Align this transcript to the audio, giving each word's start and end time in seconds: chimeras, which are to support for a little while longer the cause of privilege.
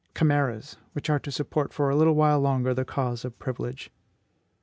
chimeras, 0.17 0.77
which 0.93 1.11
are 1.11 1.19
to 1.19 1.31
support 1.31 1.71
for 1.71 1.91
a 1.91 1.95
little 1.95 2.15
while 2.15 2.39
longer 2.39 2.73
the 2.73 2.83
cause 2.83 3.23
of 3.23 3.37
privilege. 3.37 3.91